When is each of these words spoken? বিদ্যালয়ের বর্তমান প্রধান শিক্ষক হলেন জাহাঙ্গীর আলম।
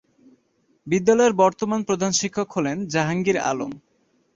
বিদ্যালয়ের 0.87 1.33
বর্তমান 1.33 1.79
প্রধান 1.83 2.11
শিক্ষক 2.11 2.47
হলেন 2.51 2.77
জাহাঙ্গীর 2.87 3.37
আলম। 3.41 3.71